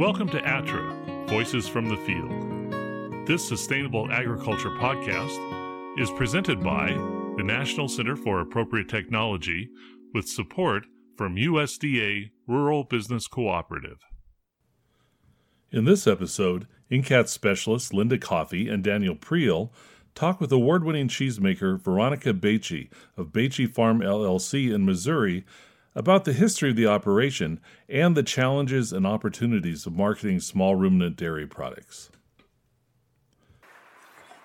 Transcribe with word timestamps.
Welcome 0.00 0.30
to 0.30 0.40
ATTRA, 0.40 1.28
Voices 1.28 1.68
from 1.68 1.90
the 1.90 1.96
Field. 1.98 3.26
This 3.26 3.46
sustainable 3.46 4.10
agriculture 4.10 4.70
podcast 4.70 5.38
is 6.00 6.10
presented 6.12 6.64
by 6.64 6.86
the 7.36 7.42
National 7.44 7.86
Center 7.86 8.16
for 8.16 8.40
Appropriate 8.40 8.88
Technology 8.88 9.68
with 10.14 10.26
support 10.26 10.86
from 11.18 11.36
USDA 11.36 12.30
Rural 12.46 12.84
Business 12.84 13.26
Cooperative. 13.26 13.98
In 15.70 15.84
this 15.84 16.06
episode, 16.06 16.66
NCAT 16.90 17.28
specialists 17.28 17.92
Linda 17.92 18.16
Coffey 18.16 18.70
and 18.70 18.82
Daniel 18.82 19.14
Priel 19.14 19.68
talk 20.14 20.40
with 20.40 20.50
award 20.50 20.82
winning 20.82 21.08
cheesemaker 21.08 21.78
Veronica 21.78 22.32
Baetje 22.32 22.90
of 23.18 23.32
Baetje 23.32 23.70
Farm 23.70 24.00
LLC 24.00 24.74
in 24.74 24.86
Missouri 24.86 25.44
about 25.94 26.24
the 26.24 26.32
history 26.32 26.70
of 26.70 26.76
the 26.76 26.86
operation 26.86 27.60
and 27.88 28.16
the 28.16 28.22
challenges 28.22 28.92
and 28.92 29.06
opportunities 29.06 29.86
of 29.86 29.94
marketing 29.94 30.40
small 30.40 30.76
ruminant 30.76 31.16
dairy 31.16 31.46
products. 31.46 32.10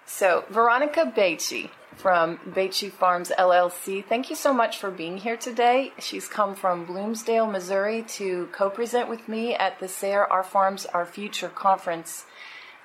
So, 0.06 0.46
Veronica 0.50 1.12
Baetje 1.16 1.70
from 1.96 2.38
Baetje 2.38 2.92
Farms 2.92 3.32
LLC, 3.38 4.06
thank 4.06 4.30
you 4.30 4.36
so 4.36 4.54
much 4.54 4.78
for 4.78 4.92
being 4.92 5.18
here 5.18 5.38
today. 5.38 5.94
She's 6.00 6.28
come 6.28 6.56
from 6.56 6.86
Bloomsdale, 6.86 7.48
Missouri 7.48 8.04
to 8.10 8.48
co 8.52 8.70
present 8.70 9.10
with 9.10 9.28
me 9.28 9.56
at 9.56 9.80
the 9.80 9.88
SARE 9.88 10.26
Our 10.32 10.44
Farms, 10.44 10.86
Our 10.88 11.06
Future 11.06 11.50
conference 11.50 12.26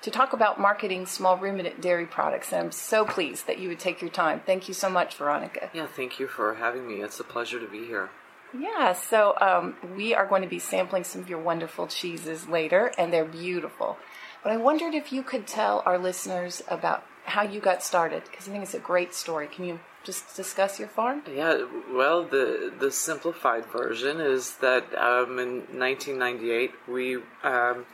to 0.02 0.10
talk 0.10 0.32
about 0.32 0.58
marketing 0.58 1.06
small 1.06 1.36
ruminant 1.36 1.80
dairy 1.80 2.06
products. 2.06 2.52
And 2.52 2.62
I'm 2.62 2.72
so 2.72 3.04
pleased 3.04 3.46
that 3.46 3.58
you 3.58 3.68
would 3.68 3.78
take 3.78 4.00
your 4.00 4.10
time. 4.10 4.40
Thank 4.44 4.68
you 4.68 4.74
so 4.74 4.88
much, 4.88 5.14
Veronica. 5.14 5.70
Yeah, 5.74 5.86
thank 5.86 6.18
you 6.18 6.26
for 6.26 6.54
having 6.54 6.88
me. 6.88 7.02
It's 7.02 7.20
a 7.20 7.24
pleasure 7.24 7.60
to 7.60 7.68
be 7.68 7.84
here. 7.84 8.10
Yeah, 8.58 8.94
so 8.94 9.34
um, 9.40 9.76
we 9.96 10.14
are 10.14 10.26
going 10.26 10.42
to 10.42 10.48
be 10.48 10.58
sampling 10.58 11.04
some 11.04 11.20
of 11.20 11.28
your 11.28 11.40
wonderful 11.40 11.86
cheeses 11.86 12.48
later, 12.48 12.92
and 12.98 13.12
they're 13.12 13.24
beautiful. 13.24 13.96
But 14.42 14.52
I 14.52 14.56
wondered 14.56 14.94
if 14.94 15.12
you 15.12 15.22
could 15.22 15.46
tell 15.46 15.82
our 15.86 15.98
listeners 15.98 16.62
about 16.68 17.04
how 17.24 17.42
you 17.42 17.60
got 17.60 17.82
started, 17.82 18.24
because 18.24 18.48
I 18.48 18.52
think 18.52 18.64
it's 18.64 18.74
a 18.74 18.80
great 18.80 19.14
story. 19.14 19.46
Can 19.46 19.64
you 19.66 19.80
just 20.02 20.34
discuss 20.34 20.78
your 20.78 20.88
farm? 20.88 21.22
Yeah, 21.32 21.64
well, 21.92 22.24
the 22.24 22.72
the 22.78 22.90
simplified 22.90 23.66
version 23.66 24.20
is 24.20 24.56
that 24.56 24.84
um, 24.96 25.38
in 25.38 25.58
1998 25.78 26.72
we 26.88 27.16
um, 27.44 27.84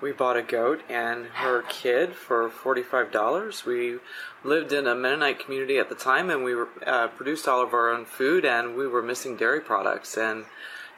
we 0.00 0.12
bought 0.12 0.36
a 0.36 0.42
goat 0.42 0.80
and 0.88 1.26
her 1.26 1.62
kid 1.62 2.14
for 2.14 2.48
$45. 2.48 3.64
We 3.64 3.98
lived 4.42 4.72
in 4.72 4.86
a 4.86 4.94
Mennonite 4.94 5.38
community 5.38 5.78
at 5.78 5.88
the 5.88 5.94
time 5.94 6.30
and 6.30 6.42
we 6.42 6.54
were, 6.54 6.68
uh, 6.86 7.08
produced 7.08 7.46
all 7.46 7.62
of 7.62 7.74
our 7.74 7.90
own 7.90 8.04
food 8.04 8.44
and 8.44 8.76
we 8.76 8.86
were 8.86 9.02
missing 9.02 9.36
dairy 9.36 9.60
products 9.60 10.16
and 10.16 10.44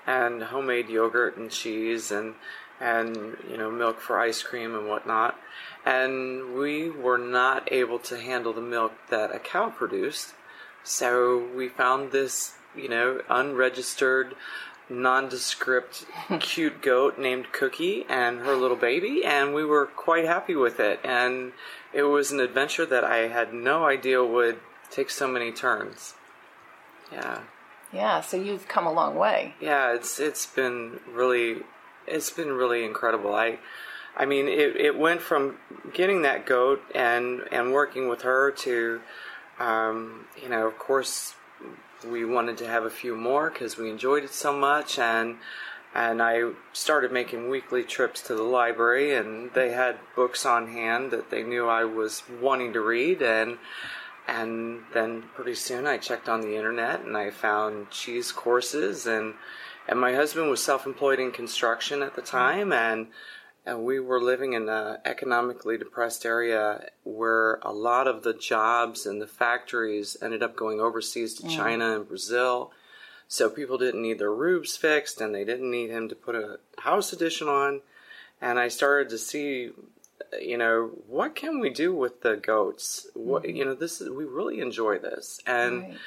and 0.04 0.42
homemade 0.42 0.88
yogurt 0.88 1.36
and 1.36 1.50
cheese 1.50 2.10
and 2.10 2.34
and 2.80 3.36
you 3.48 3.56
know 3.56 3.70
milk 3.70 4.00
for 4.00 4.18
ice 4.18 4.42
cream 4.42 4.74
and 4.74 4.88
whatnot 4.88 5.38
and 5.84 6.54
we 6.54 6.90
were 6.90 7.18
not 7.18 7.70
able 7.72 7.98
to 7.98 8.18
handle 8.18 8.52
the 8.52 8.60
milk 8.60 8.92
that 9.10 9.34
a 9.34 9.38
cow 9.38 9.70
produced 9.70 10.34
so 10.82 11.48
we 11.54 11.68
found 11.68 12.10
this 12.10 12.54
you 12.76 12.88
know 12.88 13.20
unregistered 13.28 14.34
nondescript 14.92 16.06
cute 16.40 16.82
goat 16.82 17.18
named 17.18 17.52
Cookie 17.52 18.04
and 18.08 18.40
her 18.40 18.54
little 18.54 18.76
baby, 18.76 19.24
and 19.24 19.54
we 19.54 19.64
were 19.64 19.86
quite 19.86 20.24
happy 20.24 20.54
with 20.54 20.78
it. 20.78 21.00
And 21.02 21.52
it 21.92 22.04
was 22.04 22.30
an 22.30 22.40
adventure 22.40 22.86
that 22.86 23.04
I 23.04 23.28
had 23.28 23.52
no 23.52 23.86
idea 23.86 24.24
would 24.24 24.60
take 24.90 25.10
so 25.10 25.26
many 25.26 25.50
turns. 25.50 26.14
Yeah. 27.10 27.40
Yeah, 27.92 28.20
so 28.22 28.36
you've 28.36 28.68
come 28.68 28.86
a 28.86 28.92
long 28.92 29.16
way. 29.16 29.54
Yeah, 29.60 29.92
it's 29.92 30.18
it's 30.18 30.46
been 30.46 31.00
really 31.10 31.62
it's 32.06 32.30
been 32.30 32.52
really 32.52 32.84
incredible. 32.84 33.34
I 33.34 33.58
I 34.16 34.24
mean, 34.26 34.48
it, 34.48 34.76
it 34.76 34.98
went 34.98 35.20
from 35.20 35.58
getting 35.92 36.22
that 36.22 36.46
goat 36.46 36.82
and 36.94 37.42
and 37.50 37.72
working 37.72 38.08
with 38.08 38.22
her 38.22 38.50
to 38.50 39.00
um, 39.58 40.26
you 40.40 40.48
know, 40.48 40.66
of 40.66 40.78
course, 40.78 41.34
we 42.06 42.24
wanted 42.24 42.58
to 42.58 42.66
have 42.66 42.84
a 42.84 42.90
few 42.90 43.16
more 43.16 43.50
because 43.50 43.76
we 43.76 43.90
enjoyed 43.90 44.24
it 44.24 44.32
so 44.32 44.52
much 44.52 44.98
and 44.98 45.36
and 45.94 46.22
I 46.22 46.52
started 46.72 47.12
making 47.12 47.50
weekly 47.50 47.82
trips 47.82 48.22
to 48.22 48.34
the 48.34 48.42
library 48.42 49.14
and 49.14 49.52
they 49.52 49.72
had 49.72 49.98
books 50.16 50.46
on 50.46 50.68
hand 50.68 51.10
that 51.10 51.30
they 51.30 51.42
knew 51.42 51.68
I 51.68 51.84
was 51.84 52.22
wanting 52.40 52.72
to 52.72 52.80
read 52.80 53.22
and 53.22 53.58
and 54.26 54.82
then 54.94 55.24
pretty 55.34 55.54
soon 55.54 55.86
I 55.86 55.98
checked 55.98 56.28
on 56.28 56.40
the 56.40 56.56
internet 56.56 57.00
and 57.00 57.16
I 57.16 57.30
found 57.30 57.90
cheese 57.90 58.32
courses 58.32 59.06
and 59.06 59.34
and 59.88 60.00
my 60.00 60.14
husband 60.14 60.48
was 60.48 60.62
self-employed 60.62 61.18
in 61.18 61.32
construction 61.32 62.02
at 62.02 62.14
the 62.14 62.22
time 62.22 62.72
and 62.72 63.08
and 63.64 63.84
we 63.84 64.00
were 64.00 64.20
living 64.20 64.54
in 64.54 64.68
an 64.68 64.98
economically 65.04 65.78
depressed 65.78 66.26
area 66.26 66.88
where 67.04 67.54
a 67.62 67.72
lot 67.72 68.08
of 68.08 68.22
the 68.24 68.34
jobs 68.34 69.06
and 69.06 69.22
the 69.22 69.26
factories 69.26 70.16
ended 70.20 70.42
up 70.42 70.56
going 70.56 70.80
overseas 70.80 71.34
to 71.34 71.44
mm. 71.44 71.56
China 71.56 71.94
and 71.94 72.08
Brazil. 72.08 72.72
So 73.28 73.48
people 73.48 73.78
didn't 73.78 74.02
need 74.02 74.18
their 74.18 74.32
roofs 74.32 74.76
fixed 74.76 75.20
and 75.20 75.34
they 75.34 75.44
didn't 75.44 75.70
need 75.70 75.90
him 75.90 76.08
to 76.08 76.14
put 76.14 76.34
a 76.34 76.58
house 76.78 77.12
addition 77.12 77.48
on. 77.48 77.82
And 78.40 78.58
I 78.58 78.66
started 78.66 79.08
to 79.10 79.18
see, 79.18 79.70
you 80.40 80.58
know, 80.58 80.90
what 81.06 81.36
can 81.36 81.60
we 81.60 81.70
do 81.70 81.94
with 81.94 82.22
the 82.22 82.36
goats? 82.36 83.06
Mm-hmm. 83.16 83.48
you 83.48 83.64
know, 83.64 83.74
this 83.74 84.00
is, 84.00 84.10
we 84.10 84.24
really 84.24 84.60
enjoy 84.60 84.98
this. 84.98 85.40
And, 85.46 85.82
right. 85.82 85.98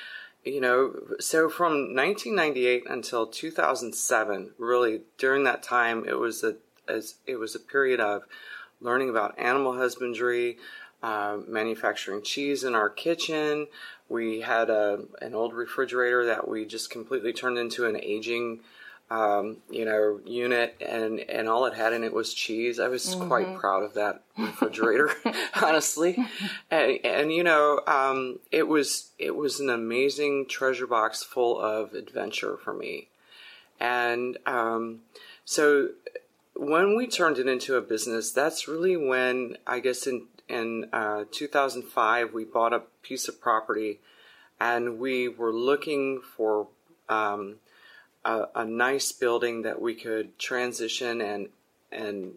you 0.44 0.60
know, 0.60 0.94
so 1.22 1.50
from 1.50 1.96
1998 1.96 2.84
until 2.90 3.28
2007, 3.28 4.52
really 4.58 5.02
during 5.18 5.46
that 5.46 5.64
time, 5.64 6.06
it 6.06 6.20
was 6.20 6.44
a 6.44 6.58
as 6.88 7.16
it 7.26 7.38
was 7.38 7.56
a 7.56 7.60
period 7.60 8.00
of 8.00 8.24
learning 8.82 9.10
about 9.10 9.38
animal 9.38 9.78
husbandry, 9.78 10.58
uh, 11.04 11.38
manufacturing 11.48 12.24
cheese 12.24 12.64
in 12.64 12.76
our 12.76 12.90
kitchen. 12.90 13.68
We 14.10 14.42
had 14.42 14.70
a, 14.70 15.04
an 15.22 15.34
old 15.36 15.54
refrigerator 15.54 16.26
that 16.26 16.48
we 16.48 16.66
just 16.66 16.90
completely 16.90 17.34
turned 17.34 17.58
into 17.58 17.86
an 17.86 18.00
aging, 18.02 18.62
um, 19.10 19.58
you 19.70 19.86
know, 19.86 20.20
unit, 20.26 20.76
and 20.82 21.20
and 21.20 21.48
all 21.48 21.66
it 21.66 21.76
had 21.76 21.94
in 21.94 22.04
it 22.04 22.14
was 22.14 22.34
cheese. 22.34 22.80
I 22.80 22.88
was 22.88 23.06
mm-hmm. 23.06 23.28
quite 23.28 23.56
proud 23.58 23.84
of 23.84 23.94
that 23.96 24.24
refrigerator, 24.38 25.12
honestly, 25.62 26.18
and, 26.72 27.00
and 27.04 27.32
you 27.32 27.44
know, 27.44 27.82
um, 27.88 28.40
it 28.52 28.68
was 28.68 29.12
it 29.20 29.36
was 29.36 29.60
an 29.60 29.70
amazing 29.70 30.48
treasure 30.48 30.88
box 30.88 31.24
full 31.24 31.60
of 31.60 31.94
adventure 31.94 32.58
for 32.58 32.74
me, 32.74 33.10
and 33.80 34.38
um, 34.48 35.02
so 35.46 35.90
when 36.56 36.96
we 36.96 37.08
turned 37.08 37.38
it 37.38 37.48
into 37.48 37.76
a 37.76 37.82
business, 37.82 38.32
that's 38.32 38.68
really 38.68 38.96
when 38.96 39.58
I 39.68 39.80
guess 39.80 40.08
in 40.08 40.28
in 40.48 40.90
uh, 40.94 41.26
2005 41.32 42.34
we 42.34 42.44
bought 42.44 42.74
a 42.74 42.84
piece 43.02 43.28
of 43.28 43.42
property, 43.42 44.00
and 44.60 45.00
we 45.00 45.28
were 45.28 45.54
looking 45.54 46.22
for 46.22 46.68
um, 47.10 47.56
a, 48.24 48.46
a, 48.56 48.66
nice 48.66 49.12
building 49.12 49.64
that 49.64 49.82
we 49.82 49.96
could 49.96 50.38
transition 50.40 51.22
and 51.22 51.50
and 51.92 52.34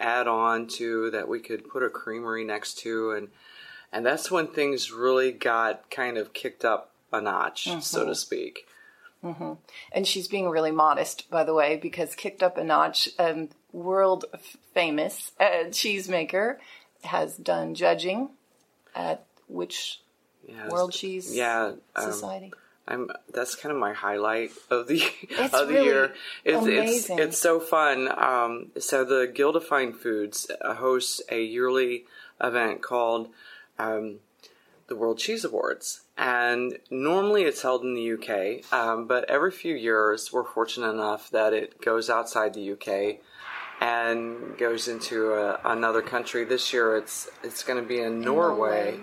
add 0.00 0.26
on 0.26 0.66
to 0.66 1.10
that 1.10 1.28
we 1.28 1.38
could 1.38 1.68
put 1.68 1.82
a 1.82 1.88
creamery 1.88 2.42
next 2.42 2.76
to 2.78 3.12
and 3.12 3.28
and 3.92 4.04
that's 4.04 4.30
when 4.30 4.48
things 4.48 4.90
really 4.90 5.30
got 5.30 5.88
kind 5.90 6.16
of 6.16 6.32
kicked 6.32 6.64
up 6.64 6.90
a 7.12 7.20
notch, 7.20 7.66
mm-hmm. 7.66 7.80
so 7.80 8.06
to 8.06 8.14
speak. 8.14 8.66
Mm-hmm. 9.24 9.52
And 9.92 10.06
she's 10.06 10.28
being 10.28 10.48
really 10.48 10.72
modest, 10.72 11.30
by 11.30 11.44
the 11.44 11.54
way, 11.54 11.76
because 11.76 12.14
kicked 12.14 12.42
up 12.42 12.56
a 12.56 12.64
notch, 12.64 13.08
um, 13.18 13.50
world 13.72 14.24
famous 14.74 15.32
uh, 15.38 15.68
cheesemaker 15.68 16.56
has 17.04 17.36
done 17.36 17.74
judging 17.74 18.30
at 18.94 19.24
which. 19.48 20.00
World 20.68 20.92
Cheese 20.92 21.34
yeah, 21.34 21.72
um, 21.94 22.12
Society. 22.12 22.52
I'm 22.86 23.08
that's 23.32 23.54
kind 23.54 23.72
of 23.72 23.78
my 23.78 23.92
highlight 23.92 24.50
of 24.70 24.88
the 24.88 25.02
it's 25.30 25.54
of 25.54 25.68
the 25.68 25.74
really 25.74 25.86
year. 25.86 26.14
It's, 26.44 26.66
amazing. 26.66 27.18
it's 27.18 27.28
it's 27.28 27.38
so 27.38 27.60
fun. 27.60 28.08
Um, 28.08 28.72
so 28.78 29.04
the 29.04 29.30
Guild 29.32 29.56
of 29.56 29.64
Fine 29.64 29.92
Foods 29.92 30.50
hosts 30.60 31.22
a 31.30 31.42
yearly 31.42 32.06
event 32.40 32.82
called 32.82 33.28
um, 33.78 34.18
the 34.92 34.98
World 34.98 35.18
Cheese 35.18 35.44
Awards. 35.44 36.02
And 36.18 36.78
normally 36.90 37.44
it's 37.44 37.62
held 37.62 37.82
in 37.82 37.94
the 37.94 38.12
UK, 38.12 38.70
um, 38.72 39.06
but 39.06 39.28
every 39.30 39.50
few 39.50 39.74
years 39.74 40.30
we're 40.30 40.44
fortunate 40.44 40.90
enough 40.90 41.30
that 41.30 41.54
it 41.54 41.80
goes 41.80 42.10
outside 42.10 42.52
the 42.52 42.72
UK 42.72 43.20
and 43.80 44.58
goes 44.58 44.86
into 44.86 45.32
a, 45.32 45.58
another 45.64 46.02
country. 46.02 46.44
This 46.44 46.72
year 46.72 46.96
it's 46.98 47.30
it's 47.42 47.64
going 47.64 47.82
to 47.82 47.88
be 47.88 48.00
in, 48.00 48.04
in 48.04 48.20
Norway. 48.20 48.90
Norway. 48.90 49.00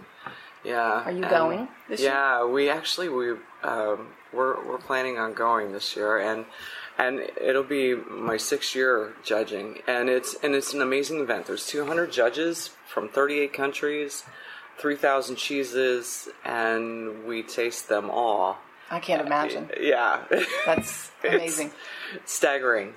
Yeah. 0.63 1.03
Are 1.05 1.11
you 1.11 1.21
going 1.21 1.67
this 1.89 2.01
year? 2.01 2.11
Yeah, 2.11 2.45
we 2.45 2.69
actually 2.69 3.09
we 3.09 3.31
um, 3.63 4.09
we're 4.31 4.63
we're 4.67 4.77
planning 4.77 5.17
on 5.17 5.33
going 5.33 5.71
this 5.71 5.95
year, 5.95 6.19
and 6.19 6.45
and 6.99 7.21
it'll 7.41 7.63
be 7.63 7.95
my 7.95 8.37
sixth 8.37 8.75
year 8.75 9.13
judging, 9.23 9.79
and 9.87 10.09
it's 10.09 10.35
and 10.43 10.53
it's 10.53 10.73
an 10.73 10.81
amazing 10.81 11.19
event. 11.19 11.47
There's 11.47 11.65
200 11.65 12.11
judges 12.11 12.69
from 12.87 13.09
38 13.09 13.53
countries. 13.53 14.23
3,000 14.79 15.35
cheeses 15.35 16.29
and 16.45 17.25
we 17.25 17.43
taste 17.43 17.89
them 17.89 18.09
all. 18.09 18.57
I 18.89 18.99
can't 18.99 19.25
imagine. 19.25 19.69
Yeah. 19.79 20.23
That's 20.65 21.11
amazing. 21.23 21.71
staggering. 22.25 22.93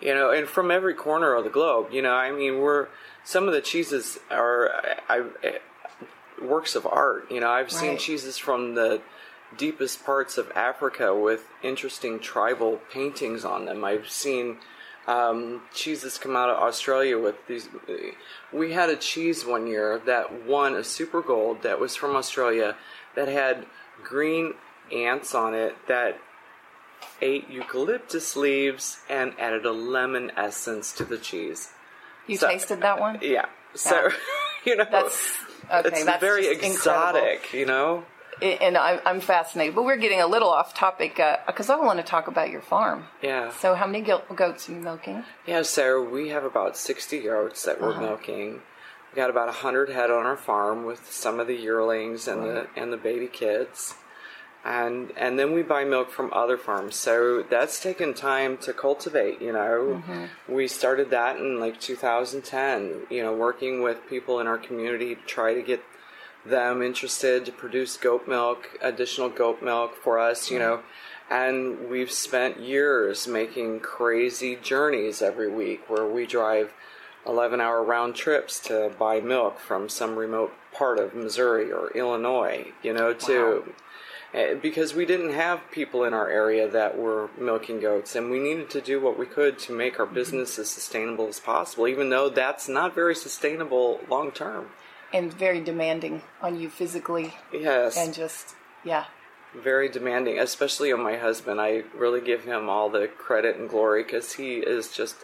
you 0.00 0.14
know, 0.14 0.30
and 0.30 0.48
from 0.48 0.70
every 0.70 0.94
corner 0.94 1.34
of 1.34 1.44
the 1.44 1.50
globe. 1.50 1.88
You 1.92 2.02
know, 2.02 2.14
I 2.14 2.30
mean, 2.30 2.60
we're 2.60 2.88
some 3.24 3.46
of 3.46 3.54
the 3.54 3.60
cheeses 3.60 4.18
are 4.30 4.70
I, 5.08 5.24
I, 5.42 5.58
works 6.42 6.74
of 6.76 6.86
art. 6.86 7.30
You 7.30 7.40
know, 7.40 7.50
I've 7.50 7.72
seen 7.72 7.98
cheeses 7.98 8.38
from 8.38 8.74
the 8.74 9.00
deepest 9.56 10.04
parts 10.04 10.36
of 10.38 10.50
Africa 10.54 11.14
with 11.14 11.46
interesting 11.62 12.18
tribal 12.18 12.80
paintings 12.92 13.44
on 13.44 13.66
them. 13.66 13.84
I've 13.84 14.08
seen 14.08 14.58
um, 15.06 15.62
cheeses 15.74 16.18
come 16.18 16.36
out 16.36 16.48
of 16.50 16.56
Australia 16.62 17.18
with 17.18 17.36
these. 17.46 17.68
We 18.52 18.72
had 18.72 18.88
a 18.90 18.96
cheese 18.96 19.44
one 19.44 19.66
year 19.66 20.00
that 20.06 20.44
won 20.46 20.74
a 20.76 20.84
Super 20.84 21.20
Gold 21.22 21.62
that 21.62 21.78
was 21.80 21.94
from 21.96 22.16
Australia 22.16 22.76
that 23.14 23.28
had 23.28 23.66
green 24.02 24.54
ants 24.92 25.34
on 25.34 25.54
it 25.54 25.74
that 25.88 26.18
ate 27.20 27.48
eucalyptus 27.50 28.36
leaves 28.36 28.98
and 29.08 29.34
added 29.38 29.64
a 29.66 29.72
lemon 29.72 30.32
essence 30.36 30.92
to 30.94 31.04
the 31.04 31.18
cheese. 31.18 31.70
You 32.26 32.36
So- 32.36 32.48
tasted 32.48 32.80
that 32.80 32.98
one? 33.00 33.18
Yeah. 33.22 33.46
So, 33.74 34.10
you 34.64 34.76
know, 34.76 34.86
That's 34.90 35.32
okay. 35.70 35.88
it's 35.88 36.04
that's 36.04 36.20
very 36.20 36.42
just 36.42 36.62
incredible. 36.62 37.20
exotic, 37.20 37.52
you 37.52 37.66
know? 37.66 38.04
And 38.44 38.76
I'm, 38.76 39.00
I'm 39.04 39.20
fascinated. 39.20 39.74
But 39.74 39.84
we're 39.84 39.96
getting 39.96 40.20
a 40.20 40.26
little 40.26 40.48
off 40.48 40.74
topic 40.74 41.18
uh, 41.18 41.38
because 41.46 41.70
I 41.70 41.76
want 41.76 41.98
to 41.98 42.04
talk 42.04 42.28
about 42.28 42.50
your 42.50 42.60
farm. 42.60 43.04
Yeah. 43.22 43.50
So, 43.52 43.74
how 43.74 43.86
many 43.86 44.02
goats 44.02 44.68
are 44.68 44.72
you 44.72 44.80
milking? 44.80 45.24
Yeah, 45.46 45.62
so 45.62 46.02
we 46.02 46.28
have 46.28 46.44
about 46.44 46.76
60 46.76 47.20
goats 47.20 47.64
that 47.64 47.80
we're 47.80 47.92
uh-huh. 47.92 48.00
milking. 48.00 48.60
We 49.12 49.16
got 49.16 49.30
about 49.30 49.46
100 49.46 49.90
head 49.90 50.10
on 50.10 50.26
our 50.26 50.36
farm 50.36 50.84
with 50.84 51.10
some 51.10 51.40
of 51.40 51.46
the 51.46 51.54
yearlings 51.54 52.26
and 52.26 52.42
the 52.42 52.66
and 52.76 52.92
the 52.92 52.96
baby 52.96 53.28
kids. 53.28 53.94
And 54.64 55.12
and 55.16 55.38
then 55.38 55.52
we 55.52 55.62
buy 55.62 55.84
milk 55.84 56.10
from 56.10 56.32
other 56.32 56.56
farms. 56.56 56.96
So 56.96 57.42
that's 57.42 57.80
taken 57.80 58.14
time 58.14 58.56
to 58.58 58.72
cultivate, 58.72 59.40
you 59.40 59.52
know. 59.52 60.02
Mm-hmm. 60.08 60.54
We 60.54 60.68
started 60.68 61.10
that 61.10 61.36
in 61.36 61.60
like 61.60 61.80
2010, 61.80 63.06
you 63.10 63.22
know, 63.22 63.34
working 63.34 63.82
with 63.82 64.08
people 64.08 64.40
in 64.40 64.46
our 64.46 64.58
community 64.58 65.14
to 65.14 65.20
try 65.22 65.54
to 65.54 65.62
get 65.62 65.82
them 66.46 66.82
interested 66.82 67.44
to 67.46 67.52
produce 67.52 67.96
goat 67.96 68.28
milk, 68.28 68.68
additional 68.82 69.28
goat 69.28 69.62
milk 69.62 69.96
for 69.96 70.18
us, 70.18 70.50
you 70.50 70.58
know. 70.58 70.80
And 71.30 71.88
we've 71.88 72.10
spent 72.10 72.60
years 72.60 73.26
making 73.26 73.80
crazy 73.80 74.56
journeys 74.56 75.22
every 75.22 75.50
week 75.50 75.88
where 75.88 76.06
we 76.06 76.26
drive 76.26 76.72
11 77.26 77.60
hour 77.60 77.82
round 77.82 78.14
trips 78.14 78.60
to 78.60 78.92
buy 78.98 79.20
milk 79.20 79.58
from 79.58 79.88
some 79.88 80.16
remote 80.16 80.52
part 80.72 80.98
of 80.98 81.14
Missouri 81.14 81.72
or 81.72 81.90
Illinois, 81.96 82.66
you 82.82 82.92
know, 82.92 83.14
to. 83.14 83.74
eh, 84.34 84.54
Because 84.54 84.94
we 84.94 85.06
didn't 85.06 85.32
have 85.32 85.60
people 85.70 86.04
in 86.04 86.12
our 86.12 86.28
area 86.28 86.68
that 86.68 86.98
were 86.98 87.30
milking 87.38 87.80
goats, 87.80 88.14
and 88.14 88.30
we 88.30 88.38
needed 88.40 88.68
to 88.70 88.80
do 88.82 89.00
what 89.00 89.18
we 89.18 89.24
could 89.24 89.58
to 89.60 89.72
make 89.72 89.98
our 89.98 90.06
business 90.06 90.58
as 90.58 90.68
sustainable 90.68 91.28
as 91.28 91.40
possible, 91.40 91.88
even 91.88 92.10
though 92.10 92.28
that's 92.28 92.68
not 92.68 92.94
very 92.94 93.14
sustainable 93.14 94.00
long 94.10 94.30
term. 94.30 94.70
And 95.14 95.32
very 95.32 95.60
demanding 95.60 96.20
on 96.42 96.58
you 96.60 96.68
physically 96.68 97.32
Yes. 97.52 97.96
and 97.96 98.12
just 98.12 98.54
yeah. 98.84 99.04
very 99.54 99.88
demanding, 99.88 100.38
especially 100.40 100.92
on 100.92 101.00
my 101.00 101.16
husband. 101.16 101.60
I 101.60 101.84
really 101.96 102.20
give 102.20 102.44
him 102.44 102.68
all 102.68 102.90
the 102.90 103.06
credit 103.06 103.56
and 103.56 103.68
glory 103.70 104.02
because 104.02 104.32
he 104.32 104.56
is 104.56 104.90
just 104.90 105.14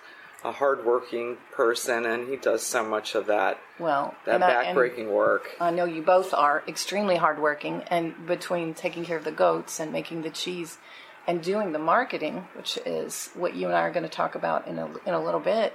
a 0.45 0.53
hardworking 0.53 1.37
person 1.53 2.07
and 2.07 2.29
he 2.29 2.37
does 2.37 2.63
so 2.63 2.83
much 2.85 3.15
of 3.15 3.27
that 3.27 3.59
Well, 3.79 4.15
that 4.25 4.37
and 4.37 4.45
I- 4.45 4.63
and 4.63 4.79
backbreaking 4.79 5.09
work. 5.09 5.55
I 5.61 5.71
know 5.71 5.85
you 5.85 6.01
both 6.03 6.33
are 6.33 6.63
extremely 6.69 7.17
hardworking, 7.17 7.83
and 7.89 8.27
between 8.27 8.73
taking 8.73 9.05
care 9.05 9.19
of 9.19 9.25
the 9.25 9.33
goats 9.33 9.79
and 9.81 9.93
making 9.93 10.23
the 10.23 10.31
cheese 10.31 10.79
and 11.27 11.43
doing 11.43 11.73
the 11.73 11.79
marketing, 11.79 12.49
which 12.57 12.79
is 12.87 13.31
what 13.35 13.55
you 13.55 13.67
and 13.67 13.77
I 13.77 13.81
are 13.83 13.91
going 13.91 14.05
to 14.05 14.09
talk 14.09 14.35
about 14.35 14.67
in 14.67 14.79
a, 14.79 14.87
in 15.05 15.13
a 15.13 15.23
little 15.23 15.41
bit, 15.41 15.75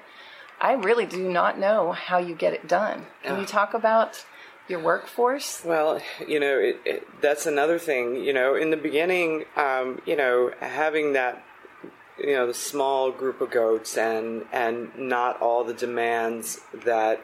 I 0.59 0.73
really 0.73 1.05
do 1.05 1.29
not 1.29 1.59
know 1.59 1.91
how 1.91 2.17
you 2.17 2.35
get 2.35 2.53
it 2.53 2.67
done. 2.67 3.05
Can 3.23 3.39
you 3.39 3.45
talk 3.45 3.73
about 3.73 4.25
your 4.67 4.79
workforce? 4.79 5.63
Well, 5.63 6.01
you 6.27 6.39
know, 6.39 6.57
it, 6.57 6.79
it, 6.85 7.21
that's 7.21 7.45
another 7.45 7.77
thing. 7.77 8.15
You 8.23 8.33
know, 8.33 8.55
in 8.55 8.71
the 8.71 8.77
beginning, 8.77 9.45
um, 9.55 10.01
you 10.05 10.15
know, 10.15 10.51
having 10.59 11.13
that, 11.13 11.43
you 12.17 12.33
know, 12.33 12.47
the 12.47 12.53
small 12.53 13.11
group 13.11 13.41
of 13.41 13.51
goats 13.51 13.97
and 13.97 14.45
and 14.51 14.91
not 14.97 15.41
all 15.41 15.63
the 15.63 15.73
demands 15.73 16.61
that 16.73 17.21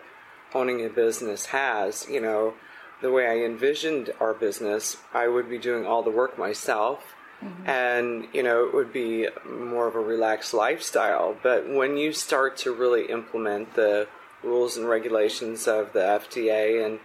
owning 0.53 0.85
a 0.85 0.89
business 0.89 1.47
has. 1.47 2.07
You 2.09 2.21
know, 2.21 2.53
the 3.01 3.11
way 3.11 3.27
I 3.27 3.45
envisioned 3.45 4.11
our 4.19 4.33
business, 4.33 4.97
I 5.13 5.27
would 5.27 5.49
be 5.49 5.57
doing 5.57 5.85
all 5.85 6.03
the 6.03 6.11
work 6.11 6.37
myself. 6.37 7.15
Mm-hmm. 7.43 7.69
And 7.69 8.27
you 8.33 8.43
know 8.43 8.65
it 8.65 8.73
would 8.73 8.93
be 8.93 9.27
more 9.49 9.87
of 9.87 9.95
a 9.95 9.99
relaxed 9.99 10.53
lifestyle. 10.53 11.35
But 11.41 11.67
when 11.67 11.97
you 11.97 12.13
start 12.13 12.57
to 12.57 12.73
really 12.73 13.05
implement 13.05 13.73
the 13.75 14.07
rules 14.43 14.77
and 14.77 14.87
regulations 14.87 15.67
of 15.67 15.93
the 15.93 15.99
FDA 15.99 16.85
and 16.85 16.99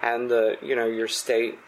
and 0.00 0.30
the 0.30 0.56
you 0.62 0.76
know 0.76 0.86
your 0.86 1.08
state 1.08 1.58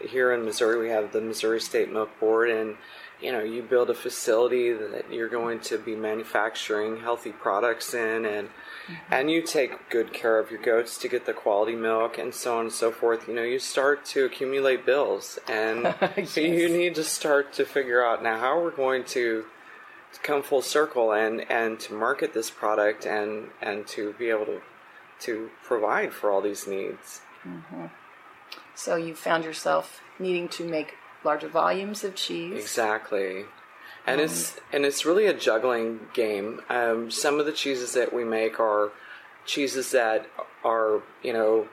here 0.00 0.32
in 0.32 0.44
Missouri 0.44 0.78
we 0.78 0.88
have 0.88 1.12
the 1.12 1.20
Missouri 1.20 1.60
State 1.60 1.92
Milk 1.92 2.10
Board 2.18 2.50
and 2.50 2.76
you 3.20 3.32
know 3.32 3.42
you 3.42 3.62
build 3.62 3.90
a 3.90 3.94
facility 3.94 4.72
that 4.72 5.12
you're 5.12 5.28
going 5.28 5.60
to 5.60 5.78
be 5.78 5.94
manufacturing 5.94 7.00
healthy 7.00 7.32
products 7.32 7.94
in 7.94 8.24
and 8.24 8.48
Mm-hmm. 8.86 9.14
and 9.14 9.30
you 9.30 9.42
take 9.42 9.90
good 9.90 10.12
care 10.12 10.38
of 10.38 10.50
your 10.50 10.60
goats 10.60 10.96
to 10.98 11.08
get 11.08 11.26
the 11.26 11.32
quality 11.32 11.76
milk 11.76 12.18
and 12.18 12.34
so 12.34 12.56
on 12.58 12.66
and 12.66 12.72
so 12.72 12.90
forth. 12.90 13.28
You 13.28 13.34
know 13.34 13.42
you 13.42 13.58
start 13.58 14.04
to 14.06 14.24
accumulate 14.24 14.86
bills 14.86 15.38
and 15.48 15.94
you 16.34 16.68
need 16.68 16.94
to 16.94 17.04
start 17.04 17.52
to 17.54 17.64
figure 17.64 18.04
out 18.04 18.22
now 18.22 18.38
how 18.38 18.60
we're 18.60 18.70
going 18.70 19.04
to 19.04 19.44
come 20.22 20.42
full 20.42 20.62
circle 20.62 21.12
and 21.12 21.48
and 21.50 21.78
to 21.80 21.94
market 21.94 22.34
this 22.34 22.50
product 22.50 23.06
and 23.06 23.48
and 23.60 23.86
to 23.88 24.14
be 24.14 24.30
able 24.30 24.46
to 24.46 24.60
to 25.20 25.50
provide 25.62 26.12
for 26.12 26.30
all 26.30 26.40
these 26.40 26.66
needs. 26.66 27.20
Mm-hmm. 27.46 27.86
So 28.74 28.96
you 28.96 29.14
found 29.14 29.44
yourself 29.44 30.00
needing 30.18 30.48
to 30.48 30.64
make 30.64 30.94
larger 31.22 31.48
volumes 31.48 32.02
of 32.02 32.14
cheese. 32.14 32.58
Exactly. 32.58 33.44
And 34.06 34.20
it's 34.20 34.58
and 34.72 34.84
it's 34.84 35.04
really 35.04 35.26
a 35.26 35.34
juggling 35.34 36.00
game. 36.14 36.60
Um, 36.68 37.10
some 37.10 37.38
of 37.38 37.46
the 37.46 37.52
cheeses 37.52 37.92
that 37.92 38.12
we 38.12 38.24
make 38.24 38.58
are 38.58 38.90
cheeses 39.46 39.90
that 39.92 40.26
are 40.64 41.02
you 41.22 41.32
know 41.32 41.68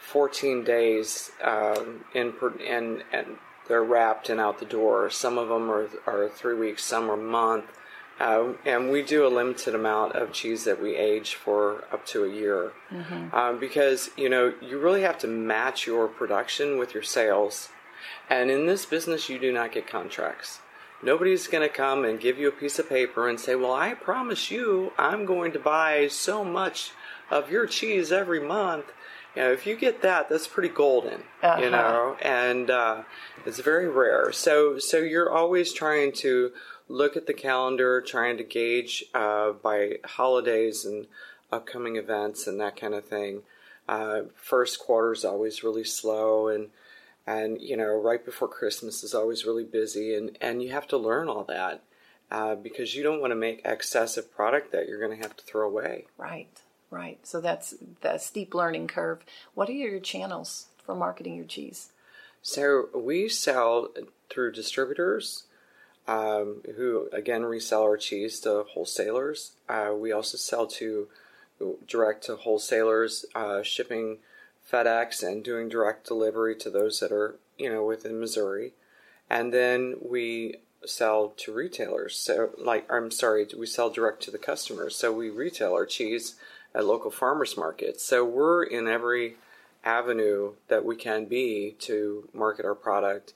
14 0.00 0.64
days 0.64 1.30
um, 1.42 2.04
in 2.14 2.32
per- 2.32 2.56
and 2.60 3.02
and 3.12 3.38
they're 3.66 3.82
wrapped 3.82 4.28
and 4.28 4.40
out 4.40 4.58
the 4.58 4.66
door. 4.66 5.08
Some 5.10 5.38
of 5.38 5.48
them 5.48 5.70
are 5.70 5.88
are 6.06 6.28
three 6.28 6.54
weeks, 6.54 6.84
some 6.84 7.10
are 7.10 7.14
a 7.14 7.16
month. 7.16 7.64
Uh, 8.20 8.52
and 8.64 8.92
we 8.92 9.02
do 9.02 9.26
a 9.26 9.28
limited 9.28 9.74
amount 9.74 10.14
of 10.14 10.32
cheese 10.32 10.62
that 10.62 10.80
we 10.80 10.94
age 10.94 11.34
for 11.34 11.82
up 11.92 12.06
to 12.06 12.22
a 12.24 12.28
year 12.28 12.70
um, 13.32 13.58
because 13.58 14.08
you 14.16 14.28
know 14.28 14.54
you 14.62 14.78
really 14.78 15.02
have 15.02 15.18
to 15.18 15.26
match 15.26 15.84
your 15.84 16.06
production 16.06 16.78
with 16.78 16.94
your 16.94 17.02
sales 17.02 17.70
and 18.30 18.52
in 18.52 18.66
this 18.66 18.86
business 18.86 19.28
you 19.28 19.36
do 19.36 19.52
not 19.52 19.72
get 19.72 19.88
contracts 19.88 20.60
nobody's 21.04 21.46
going 21.46 21.66
to 21.68 21.74
come 21.74 22.04
and 22.04 22.18
give 22.20 22.38
you 22.38 22.48
a 22.48 22.52
piece 22.52 22.78
of 22.78 22.88
paper 22.88 23.28
and 23.28 23.38
say 23.38 23.54
well 23.54 23.72
i 23.72 23.94
promise 23.94 24.50
you 24.50 24.92
i'm 24.98 25.24
going 25.24 25.52
to 25.52 25.58
buy 25.58 26.08
so 26.08 26.44
much 26.44 26.92
of 27.30 27.50
your 27.50 27.66
cheese 27.66 28.12
every 28.12 28.40
month. 28.40 28.86
You 29.34 29.42
know 29.42 29.52
if 29.52 29.66
you 29.66 29.76
get 29.76 30.02
that 30.02 30.28
that's 30.28 30.46
pretty 30.46 30.68
golden 30.68 31.22
Uh-huh. 31.42 31.60
you 31.62 31.70
know 31.70 32.16
and 32.22 32.70
uh, 32.70 33.02
it's 33.46 33.58
very 33.60 33.88
rare. 33.88 34.30
So 34.32 34.78
so 34.78 34.98
you're 34.98 35.30
always 35.30 35.72
trying 35.72 36.12
to 36.24 36.52
look 36.88 37.16
at 37.16 37.26
the 37.26 37.34
calendar 37.34 38.00
trying 38.00 38.36
to 38.36 38.44
gauge 38.44 39.04
uh, 39.14 39.52
by 39.52 39.98
holidays 40.04 40.84
and 40.84 41.06
upcoming 41.50 41.96
events 41.96 42.46
and 42.46 42.60
that 42.60 42.76
kind 42.76 42.94
of 42.94 43.04
thing. 43.06 43.42
Uh, 43.88 44.22
first 44.36 44.78
quarter 44.78 45.12
is 45.12 45.24
always 45.24 45.64
really 45.64 45.84
slow 45.84 46.48
and 46.48 46.68
and 47.26 47.60
you 47.60 47.76
know 47.76 47.94
right 47.94 48.24
before 48.24 48.48
christmas 48.48 49.02
is 49.02 49.14
always 49.14 49.44
really 49.46 49.64
busy 49.64 50.14
and 50.14 50.36
and 50.40 50.62
you 50.62 50.70
have 50.70 50.86
to 50.86 50.96
learn 50.96 51.28
all 51.28 51.44
that 51.44 51.82
uh, 52.30 52.54
because 52.54 52.94
you 52.94 53.02
don't 53.02 53.20
want 53.20 53.30
to 53.30 53.36
make 53.36 53.60
excessive 53.64 54.34
product 54.34 54.72
that 54.72 54.88
you're 54.88 54.98
going 54.98 55.16
to 55.16 55.22
have 55.22 55.36
to 55.36 55.44
throw 55.44 55.66
away 55.66 56.04
Right, 56.16 56.48
right. 56.90 57.18
So 57.26 57.40
that's 57.40 57.74
the 58.00 58.18
steep 58.18 58.54
learning 58.54 58.88
curve. 58.88 59.24
What 59.54 59.68
are 59.68 59.72
your 59.72 60.00
channels 60.00 60.66
for 60.84 60.94
marketing 60.94 61.36
your 61.36 61.44
cheese? 61.44 61.90
so 62.42 62.88
we 62.94 63.28
sell 63.28 63.88
through 64.30 64.52
distributors 64.52 65.44
um, 66.06 66.60
who 66.76 67.08
again 67.12 67.42
resell 67.44 67.82
our 67.82 67.96
cheese 67.96 68.40
to 68.40 68.64
wholesalers 68.74 69.52
uh, 69.68 69.92
we 69.96 70.12
also 70.12 70.36
sell 70.36 70.66
to 70.66 71.08
direct 71.88 72.24
to 72.24 72.36
wholesalers 72.36 73.24
uh, 73.34 73.62
shipping 73.62 74.18
fedex 74.70 75.22
and 75.22 75.44
doing 75.44 75.68
direct 75.68 76.06
delivery 76.06 76.56
to 76.56 76.70
those 76.70 77.00
that 77.00 77.12
are 77.12 77.36
you 77.58 77.70
know 77.70 77.84
within 77.84 78.20
missouri. 78.20 78.72
And 79.30 79.52
then 79.52 79.96
we 80.00 80.56
sell 80.84 81.32
to 81.38 81.52
retailers. 81.52 82.16
So 82.16 82.50
like 82.58 82.90
i'm 82.92 83.10
sorry 83.10 83.46
we 83.56 83.66
sell 83.66 83.90
direct 83.90 84.22
to 84.24 84.30
the 84.30 84.38
customers. 84.38 84.96
So 84.96 85.12
we 85.12 85.30
retail 85.30 85.72
our 85.72 85.86
cheese 85.86 86.36
at 86.74 86.84
local 86.84 87.10
farmers 87.10 87.56
markets. 87.56 88.04
So 88.04 88.24
we're 88.24 88.64
in 88.64 88.88
every 88.88 89.36
avenue 89.84 90.54
that 90.68 90.84
we 90.84 90.96
can 90.96 91.26
be 91.26 91.76
to 91.78 92.28
market 92.32 92.64
our 92.64 92.74
product. 92.74 93.34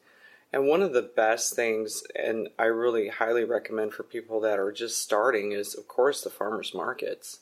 And 0.52 0.66
one 0.66 0.80
of 0.80 0.94
the 0.94 1.02
best 1.02 1.54
things, 1.54 2.02
and 2.16 2.48
I 2.58 2.64
really 2.64 3.08
highly 3.08 3.44
recommend 3.44 3.92
for 3.92 4.02
people 4.02 4.40
that 4.40 4.58
are 4.58 4.72
just 4.72 4.98
starting, 4.98 5.52
is 5.52 5.74
of 5.74 5.86
course 5.86 6.22
the 6.22 6.30
farmers 6.30 6.72
markets. 6.74 7.40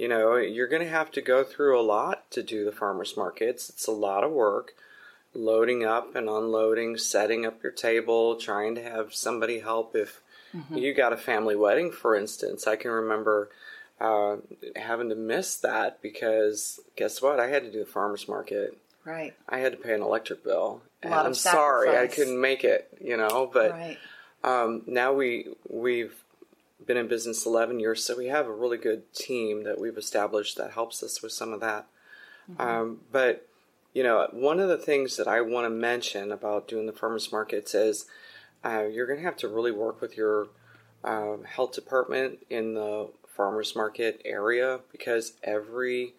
You 0.00 0.08
know, 0.08 0.36
you're 0.36 0.66
going 0.66 0.80
to 0.80 0.88
have 0.88 1.10
to 1.10 1.20
go 1.20 1.44
through 1.44 1.78
a 1.78 1.82
lot 1.82 2.30
to 2.30 2.42
do 2.42 2.64
the 2.64 2.72
farmers 2.72 3.18
markets. 3.18 3.68
It's 3.68 3.86
a 3.86 3.92
lot 3.92 4.24
of 4.24 4.32
work, 4.32 4.72
loading 5.34 5.84
up 5.84 6.16
and 6.16 6.26
unloading, 6.26 6.96
setting 6.96 7.44
up 7.44 7.62
your 7.62 7.70
table, 7.70 8.36
trying 8.36 8.74
to 8.76 8.82
have 8.82 9.12
somebody 9.12 9.58
help 9.58 9.94
if 9.94 10.22
mm-hmm. 10.56 10.78
you 10.78 10.94
got 10.94 11.12
a 11.12 11.18
family 11.18 11.54
wedding, 11.54 11.92
for 11.92 12.16
instance. 12.16 12.66
I 12.66 12.76
can 12.76 12.90
remember 12.90 13.50
uh, 14.00 14.36
having 14.74 15.10
to 15.10 15.14
miss 15.14 15.56
that 15.56 16.00
because 16.00 16.80
guess 16.96 17.20
what? 17.20 17.38
I 17.38 17.48
had 17.48 17.64
to 17.64 17.70
do 17.70 17.80
the 17.80 17.84
farmers 17.84 18.26
market. 18.26 18.78
Right. 19.04 19.34
I 19.50 19.58
had 19.58 19.72
to 19.72 19.78
pay 19.78 19.92
an 19.92 20.00
electric 20.00 20.42
bill. 20.42 20.80
A 21.02 21.10
lot 21.10 21.26
I'm 21.26 21.34
sorry 21.34 21.94
I 21.94 22.06
couldn't 22.06 22.40
make 22.40 22.64
it, 22.64 22.88
you 23.04 23.18
know, 23.18 23.50
but 23.52 23.72
Right. 23.72 23.98
um, 24.44 24.80
now 24.86 25.12
we 25.12 25.48
we've 25.68 26.14
been 26.86 26.96
in 26.96 27.08
business 27.08 27.46
11 27.46 27.80
years, 27.80 28.04
so 28.04 28.16
we 28.16 28.26
have 28.26 28.46
a 28.46 28.52
really 28.52 28.78
good 28.78 29.12
team 29.12 29.64
that 29.64 29.80
we've 29.80 29.98
established 29.98 30.56
that 30.56 30.72
helps 30.72 31.02
us 31.02 31.22
with 31.22 31.32
some 31.32 31.52
of 31.52 31.60
that. 31.60 31.86
Um, 32.58 33.00
but 33.12 33.46
you 33.94 34.02
know, 34.02 34.28
one 34.32 34.60
of 34.60 34.68
the 34.68 34.78
things 34.78 35.16
that 35.16 35.26
I 35.26 35.40
want 35.40 35.66
to 35.66 35.70
mention 35.70 36.30
about 36.30 36.68
doing 36.68 36.86
the 36.86 36.92
farmers 36.92 37.32
markets 37.32 37.74
is 37.74 38.06
uh, 38.64 38.84
you're 38.90 39.06
going 39.06 39.18
to 39.18 39.24
have 39.24 39.36
to 39.38 39.48
really 39.48 39.72
work 39.72 40.00
with 40.00 40.16
your 40.16 40.48
um, 41.02 41.44
health 41.44 41.72
department 41.72 42.46
in 42.50 42.74
the 42.74 43.08
farmers 43.26 43.74
market 43.74 44.20
area 44.24 44.80
because 44.92 45.32
every 45.42 46.14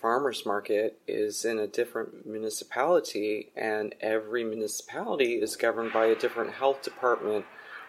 farmers 0.00 0.44
market 0.44 0.98
is 1.06 1.44
in 1.44 1.58
a 1.58 1.66
different 1.66 2.26
municipality 2.26 3.50
and 3.56 3.94
every 4.00 4.44
municipality 4.44 5.34
is 5.34 5.56
governed 5.56 5.92
by 5.92 6.06
a 6.06 6.14
different 6.14 6.52
health 6.52 6.82
department 6.82 7.44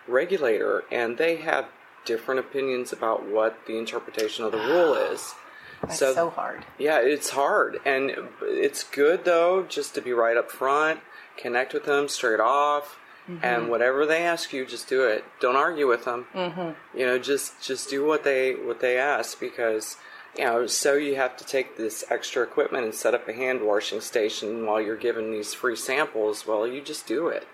regulator 0.08 0.84
and 0.92 1.18
they 1.18 1.38
have 1.38 1.66
different 2.08 2.40
opinions 2.40 2.92
about 2.92 3.28
what 3.28 3.60
the 3.68 3.78
interpretation 3.78 4.46
of 4.46 4.52
the 4.52 4.58
rule 4.58 4.94
is 5.12 5.36
That's 5.84 6.00
so, 6.00 6.32
hard. 6.32 6.66
yeah, 6.80 7.00
it's 7.00 7.30
hard, 7.30 7.80
and 7.86 8.12
it's 8.42 8.84
good 8.84 9.26
though 9.26 9.64
just 9.64 9.94
to 9.96 10.02
be 10.02 10.14
right 10.14 10.38
up 10.38 10.50
front, 10.50 11.02
connect 11.36 11.74
with 11.74 11.86
them 11.86 12.08
straight 12.08 12.40
off, 12.40 12.98
and 13.42 13.70
whatever 13.70 14.06
they 14.06 14.24
ask 14.24 14.54
you, 14.54 14.66
just 14.66 14.88
do 14.88 15.04
it. 15.04 15.26
Don't 15.42 15.58
argue 15.58 15.86
with 15.86 16.06
them. 16.06 16.28
Mm-hmm. 16.34 16.98
You 16.98 17.06
know, 17.06 17.20
just 17.20 17.62
just 17.62 17.90
do 17.90 18.06
what 18.06 18.24
they 18.24 18.54
what 18.54 18.80
they 18.80 18.98
ask 18.98 19.38
because 19.38 19.98
you 20.38 20.46
know. 20.46 20.66
So 20.66 20.94
you 20.94 21.18
have 21.18 21.36
to 21.36 21.46
take 21.46 21.76
this 21.76 22.06
extra 22.10 22.42
equipment 22.44 22.86
and 22.86 22.96
set 22.96 23.14
up 23.14 23.28
a 23.28 23.34
hand 23.34 23.64
washing 23.64 24.00
station 24.00 24.66
while 24.66 24.80
you're 24.80 24.96
giving 24.96 25.30
these 25.34 25.54
free 25.54 25.76
samples. 25.76 26.48
Well, 26.48 26.66
you 26.66 26.80
just 26.82 27.06
do 27.06 27.28
it. 27.28 27.46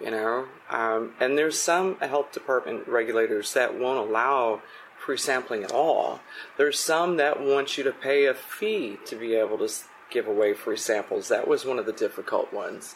You 0.00 0.12
know, 0.12 0.46
um, 0.70 1.14
and 1.18 1.36
there's 1.36 1.58
some 1.60 1.96
health 1.98 2.32
department 2.32 2.86
regulators 2.86 3.52
that 3.54 3.76
won't 3.76 4.08
allow 4.08 4.62
free 4.96 5.16
sampling 5.16 5.64
at 5.64 5.72
all. 5.72 6.20
There's 6.56 6.78
some 6.78 7.16
that 7.16 7.40
want 7.40 7.76
you 7.76 7.84
to 7.84 7.92
pay 7.92 8.26
a 8.26 8.34
fee 8.34 8.98
to 9.06 9.16
be 9.16 9.34
able 9.34 9.58
to 9.58 9.68
give 10.10 10.28
away 10.28 10.54
free 10.54 10.76
samples. 10.76 11.28
That 11.28 11.48
was 11.48 11.64
one 11.64 11.78
of 11.78 11.86
the 11.86 11.92
difficult 11.92 12.52
ones. 12.52 12.94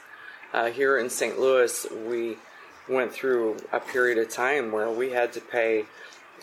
Uh, 0.52 0.66
here 0.66 0.98
in 0.98 1.08
St. 1.08 1.40
Louis, 1.40 1.86
we 2.06 2.36
went 2.88 3.12
through 3.12 3.56
a 3.72 3.80
period 3.80 4.18
of 4.18 4.28
time 4.28 4.72
where 4.72 4.90
we 4.90 5.10
had 5.10 5.32
to 5.32 5.40
pay. 5.40 5.86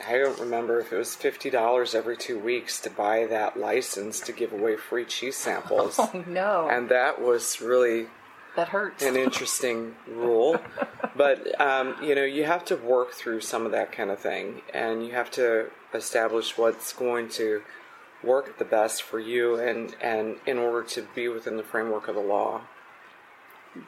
I 0.08 0.18
don't 0.18 0.39
remember 0.39 0.80
if 0.80 0.94
it 0.94 0.98
was 0.98 1.13
fifty 1.13 1.50
dollars 1.50 1.94
every 1.94 2.16
two 2.18 2.39
weeks 2.39 2.80
to 2.82 2.89
buy 2.89 3.25
that 3.28 3.60
license 3.60 4.20
to 4.22 4.32
give 4.32 4.54
away 4.54 4.78
free 4.78 5.06
cheese 5.06 5.36
samples, 5.36 5.96
Oh 6.00 6.24
no, 6.25 6.70
and 6.70 6.89
that 6.89 7.22
was 7.22 7.60
really 7.62 8.08
that 8.56 8.70
hurts. 8.70 9.03
an 9.03 9.15
interesting 9.15 9.96
rule. 10.08 10.60
But 11.15 11.60
um, 11.60 11.96
you 12.01 12.15
know, 12.15 12.24
you 12.24 12.46
have 12.46 12.65
to 12.65 12.75
work 12.75 13.13
through 13.13 13.41
some 13.41 13.65
of 13.65 13.72
that 13.72 13.91
kind 13.91 14.10
of 14.10 14.20
thing, 14.20 14.62
and 14.74 15.06
you 15.06 15.12
have 15.12 15.32
to 15.32 15.70
establish 15.94 16.58
what's 16.58 16.94
going 16.94 17.29
to 17.29 17.62
work 18.24 18.58
the 18.58 18.65
best 18.65 19.03
for 19.03 19.20
you, 19.20 19.56
and 19.56 19.96
and 20.01 20.38
in 20.46 20.58
order 20.58 20.84
to 20.89 21.08
be 21.15 21.27
within 21.27 21.58
the 21.58 21.63
framework 21.63 22.08
of 22.08 22.15
the 22.15 22.22
law. 22.22 22.62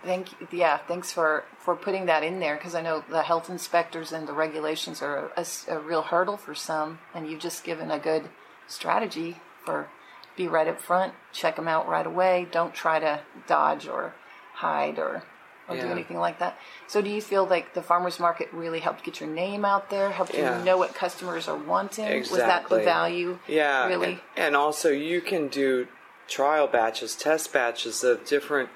Thank 0.04 0.32
you. 0.40 0.48
Yeah, 0.52 0.78
thanks 0.78 1.12
for 1.12 1.46
for 1.58 1.76
putting 1.76 2.06
that 2.06 2.24
in 2.24 2.40
there 2.40 2.56
because 2.56 2.76
I 2.76 2.82
know 2.82 3.04
the 3.10 3.24
health 3.24 3.50
inspectors 3.50 4.12
and 4.12 4.28
the 4.28 4.34
regulations 4.34 5.02
are 5.02 5.32
a 5.68 5.80
real 5.80 6.04
hurdle 6.04 6.38
for 6.38 6.54
some, 6.54 7.00
and 7.14 7.28
you've 7.28 7.40
just 7.40 7.64
given 7.64 7.90
a 7.92 8.00
good 8.00 8.30
strategy 8.68 9.38
for 9.66 9.90
be 10.36 10.48
right 10.48 10.68
up 10.68 10.80
front, 10.80 11.14
check 11.34 11.56
them 11.56 11.68
out 11.68 11.88
right 11.88 12.06
away. 12.06 12.48
Don't 12.52 12.74
try 12.74 13.00
to 13.00 13.22
dodge 13.48 13.88
or 13.88 14.14
hide 14.62 14.98
or 15.00 15.24
or 15.70 15.76
do 15.80 15.88
anything 15.88 16.18
like 16.18 16.40
that. 16.40 16.58
So, 16.88 17.02
do 17.02 17.10
you 17.10 17.22
feel 17.22 17.46
like 17.46 17.74
the 17.74 17.82
farmers 17.82 18.20
market 18.20 18.50
really 18.52 18.80
helped 18.80 19.04
get 19.04 19.20
your 19.22 19.30
name 19.30 19.64
out 19.64 19.90
there, 19.90 20.12
helped 20.12 20.34
Yeah. 20.34 20.60
you 20.60 20.66
know 20.66 20.78
what 20.78 20.94
customers 20.94 21.48
are 21.48 21.56
wanting? 21.58 22.20
Was 22.20 22.32
that 22.32 22.68
the 22.68 22.80
value? 22.80 23.40
Yeah, 23.48 23.88
really. 23.88 24.14
and, 24.36 24.48
and 24.48 24.56
also 24.56 24.90
you 24.90 25.22
can 25.22 25.48
do 25.48 25.88
trial 26.28 26.68
batches, 26.68 27.16
test 27.16 27.54
batches 27.54 28.04
of 28.04 28.26
different 28.26 28.70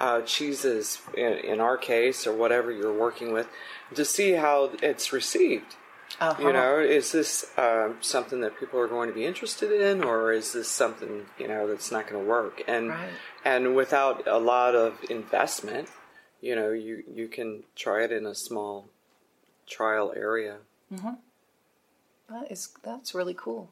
uh, 0.00 0.22
cheeses. 0.22 1.00
In, 1.16 1.34
in 1.52 1.60
our 1.60 1.76
case, 1.76 2.26
or 2.26 2.32
whatever 2.34 2.72
you're 2.72 2.92
working 3.06 3.32
with, 3.32 3.48
to 3.94 4.04
see 4.04 4.32
how 4.32 4.70
it's 4.82 5.12
received. 5.12 5.76
Uh-huh. 6.18 6.42
You 6.42 6.52
know, 6.52 6.78
is 6.78 7.12
this 7.12 7.50
um, 7.56 7.96
something 8.00 8.40
that 8.40 8.58
people 8.58 8.80
are 8.80 8.88
going 8.88 9.08
to 9.08 9.14
be 9.14 9.24
interested 9.24 9.72
in, 9.72 10.02
or 10.02 10.32
is 10.32 10.52
this 10.52 10.68
something 10.68 11.26
you 11.38 11.48
know 11.48 11.66
that's 11.66 11.92
not 11.92 12.08
going 12.08 12.22
to 12.22 12.28
work? 12.28 12.62
And 12.66 12.90
Right. 12.90 13.10
and 13.44 13.76
without 13.76 14.26
a 14.26 14.38
lot 14.38 14.74
of 14.74 14.98
investment, 15.08 15.88
you 16.40 16.56
know, 16.56 16.72
you 16.72 17.04
you 17.12 17.28
can 17.28 17.64
try 17.76 18.02
it 18.04 18.12
in 18.12 18.26
a 18.26 18.34
small 18.34 18.88
trial 19.66 20.12
area. 20.16 20.58
That 22.28 22.50
is 22.50 22.68
that's 22.82 23.14
really 23.14 23.34
cool. 23.34 23.70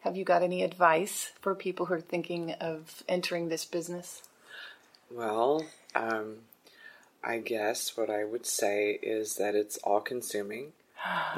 Have 0.00 0.16
you 0.16 0.24
got 0.24 0.42
any 0.42 0.62
advice 0.64 1.30
for 1.40 1.54
people 1.54 1.86
who 1.86 1.94
are 1.94 2.00
thinking 2.00 2.52
of 2.52 3.04
entering 3.08 3.48
this 3.48 3.64
business? 3.64 4.22
Well, 5.10 5.66
um, 5.94 6.38
I 7.22 7.38
guess 7.38 7.96
what 7.96 8.10
I 8.10 8.24
would 8.24 8.46
say 8.46 8.98
is 9.02 9.36
that 9.36 9.54
it's 9.54 9.76
all 9.78 10.00
consuming. 10.00 10.72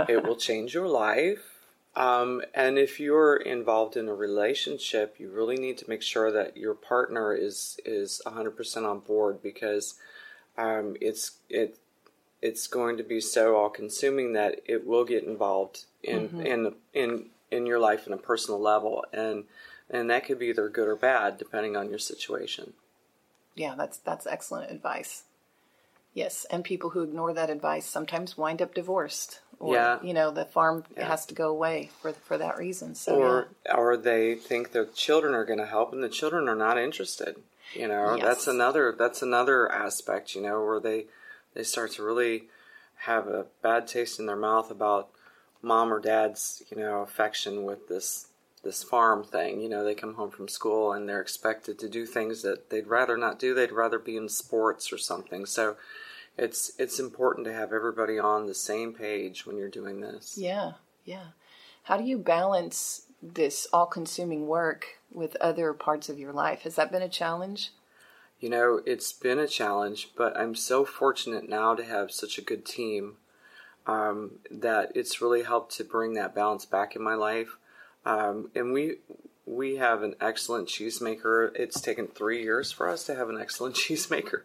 It 0.09 0.25
will 0.25 0.37
change 0.37 0.75
your 0.75 0.89
life. 0.89 1.51
Um, 1.97 2.43
and 2.55 2.77
if 2.77 2.99
you're 2.99 3.37
involved 3.37 3.97
in 3.97 4.09
a 4.09 4.15
relationship, 4.15 5.17
you 5.19 5.31
really 5.31 5.57
need 5.57 5.79
to 5.79 5.89
make 5.89 6.03
sure 6.03 6.33
that 6.33 6.57
your 6.57 6.75
partner 6.75 7.33
is 7.35 7.79
is 7.85 8.21
100% 8.27 8.89
on 8.89 8.99
board 9.01 9.41
because 9.43 9.95
um, 10.59 10.97
it's 11.01 11.39
it 11.49 11.79
it's 12.43 12.67
going 12.67 12.97
to 12.97 13.03
be 13.03 13.21
so 13.21 13.57
all 13.57 13.71
consuming 13.71 14.33
that 14.33 14.61
it 14.67 14.87
will 14.87 15.05
get 15.05 15.25
involved 15.25 15.85
in 16.03 16.29
in 16.45 16.75
in 16.93 17.27
in 17.51 17.65
your 17.65 17.79
life 17.79 18.07
on 18.07 18.13
a 18.13 18.19
personal 18.19 18.61
level 18.61 19.05
and 19.13 19.45
and 19.89 20.11
that 20.11 20.25
could 20.25 20.39
be 20.39 20.47
either 20.47 20.69
good 20.69 20.89
or 20.89 20.97
bad 20.97 21.39
depending 21.39 21.77
on 21.77 21.89
your 21.89 21.99
situation. 21.99 22.73
Yeah, 23.55 23.75
that's 23.77 23.99
that's 23.99 24.27
excellent 24.27 24.71
advice. 24.71 25.25
Yes, 26.13 26.47
and 26.51 26.65
people 26.65 26.91
who 26.91 27.03
ignore 27.03 27.33
that 27.33 27.51
advice 27.51 27.87
sometimes 27.87 28.39
wind 28.39 28.63
up 28.63 28.75
divorced, 28.75 29.41
or 29.59 29.75
Yeah. 29.75 29.99
you 30.03 30.13
know 30.15 30.31
the 30.31 30.45
farm 30.45 30.85
Yeah. 30.97 31.07
has 31.07 31.27
to 31.27 31.35
go 31.35 31.49
away 31.49 31.91
for 32.01 32.13
for 32.13 32.39
that 32.39 32.59
reason. 32.59 32.95
So 32.95 33.15
or 33.15 33.49
or 33.75 33.97
they 33.97 34.35
think 34.35 34.73
their 34.73 34.87
children 34.87 35.35
are 35.35 35.45
going 35.45 35.59
to 35.59 35.67
help 35.67 35.93
and 35.93 36.03
the 36.03 36.09
children 36.09 36.49
are 36.49 36.55
not 36.57 36.79
interested 36.79 37.37
you 37.75 37.89
know 37.89 38.15
Yes. 38.17 38.25
that's 38.25 38.47
another 38.47 38.95
that's 38.97 39.23
another 39.23 39.71
aspect 39.73 40.35
you 40.35 40.43
know 40.43 40.63
where 40.65 40.81
they 40.81 41.07
they 41.55 41.63
start 41.63 41.93
to 41.93 42.03
really 42.03 42.49
have 42.99 43.27
a 43.29 43.47
bad 43.63 43.87
taste 43.87 44.19
in 44.21 44.27
their 44.27 44.37
mouth 44.37 44.71
about 44.71 45.09
mom 45.63 45.93
or 45.93 45.99
dad's 46.01 46.63
you 46.71 46.77
know 46.77 47.01
affection 47.01 47.65
with 47.65 47.89
this 47.89 48.27
this 48.63 48.83
farm 48.83 49.23
thing 49.25 49.61
you 49.61 49.69
know 49.69 49.83
they 49.85 49.95
come 49.95 50.15
home 50.15 50.31
from 50.31 50.49
school 50.49 50.93
and 50.93 51.09
they're 51.09 51.21
expected 51.21 51.79
to 51.79 51.89
do 51.89 52.07
things 52.07 52.43
that 52.43 52.71
they'd 52.71 52.87
rather 52.87 53.17
not 53.17 53.39
do 53.39 53.55
they'd 53.55 53.73
rather 53.73 53.99
be 53.99 54.17
in 54.17 54.29
sports 54.29 54.93
or 54.93 54.99
something 54.99 55.45
so 55.47 55.77
it's 56.37 56.73
it's 56.79 56.99
important 56.99 57.47
to 57.47 57.53
have 57.53 57.73
everybody 57.73 58.19
on 58.19 58.47
the 58.47 58.55
same 58.55 58.93
page 58.93 59.47
when 59.47 59.57
you're 59.57 59.69
doing 59.69 60.01
this 60.01 60.37
yeah, 60.37 60.73
yeah. 61.05 61.27
How 61.85 61.99
do 61.99 62.05
you 62.05 62.19
balance 62.19 63.03
this 63.23 63.67
all-consuming 63.73 64.47
work 64.47 64.87
with 65.13 65.37
other 65.37 65.73
parts 65.73 66.09
of 66.09 66.19
your 66.19 66.33
life? 66.33 66.63
Has 66.63 66.77
that 66.77 66.91
been 66.91 67.03
a 67.03 67.09
challenge? 67.09 67.73
You 68.41 68.49
know, 68.51 68.81
it's 68.85 69.13
been 69.13 69.39
a 69.39 69.47
challenge, 69.47 70.11
but 70.17 70.37
I'm 70.37 70.55
so 70.55 70.85
fortunate 70.85 71.49
now 71.49 71.75
to 71.75 71.85
have 71.85 72.11
such 72.11 72.39
a 72.39 72.43
good 72.43 72.65
team 72.65 73.17
um, 73.87 74.39
that 74.51 74.93
it's 74.95 75.21
really 75.21 75.43
helped 75.43 75.77
to 75.77 75.85
bring 75.85 76.15
that 76.15 76.35
balance 76.35 76.65
back 76.65 76.97
in 76.97 77.03
my 77.03 77.15
life. 77.15 77.57
Um, 78.07 78.51
and 78.55 78.73
we 78.73 78.97
we 79.47 79.77
have 79.77 80.03
an 80.03 80.15
excellent 80.21 80.69
cheesemaker. 80.69 81.51
It's 81.55 81.81
taken 81.81 82.07
three 82.07 82.43
years 82.43 82.73
for 82.73 82.89
us 82.89 83.05
to 83.05 83.15
have 83.15 83.29
an 83.29 83.41
excellent 83.41 83.75
cheesemaker. 83.77 84.43